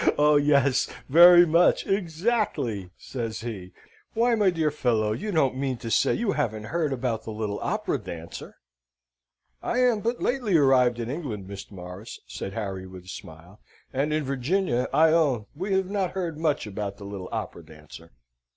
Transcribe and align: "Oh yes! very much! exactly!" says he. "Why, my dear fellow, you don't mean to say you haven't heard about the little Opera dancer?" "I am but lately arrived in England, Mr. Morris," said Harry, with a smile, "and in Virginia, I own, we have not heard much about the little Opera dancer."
"Oh 0.17 0.35
yes! 0.35 0.89
very 1.09 1.45
much! 1.45 1.85
exactly!" 1.85 2.89
says 2.97 3.41
he. 3.41 3.71
"Why, 4.15 4.33
my 4.33 4.49
dear 4.49 4.71
fellow, 4.71 5.11
you 5.11 5.29
don't 5.31 5.55
mean 5.55 5.77
to 5.77 5.91
say 5.91 6.15
you 6.15 6.31
haven't 6.31 6.63
heard 6.73 6.91
about 6.91 7.21
the 7.21 7.29
little 7.29 7.59
Opera 7.59 7.99
dancer?" 7.99 8.55
"I 9.61 9.77
am 9.77 9.99
but 10.01 10.19
lately 10.19 10.57
arrived 10.57 10.97
in 10.99 11.11
England, 11.11 11.47
Mr. 11.47 11.73
Morris," 11.73 12.19
said 12.25 12.53
Harry, 12.53 12.87
with 12.87 13.05
a 13.05 13.09
smile, 13.09 13.61
"and 13.93 14.11
in 14.11 14.23
Virginia, 14.23 14.87
I 14.91 15.09
own, 15.09 15.45
we 15.55 15.73
have 15.73 15.91
not 15.91 16.13
heard 16.13 16.35
much 16.35 16.65
about 16.65 16.97
the 16.97 17.05
little 17.05 17.29
Opera 17.31 17.63
dancer." 17.63 18.09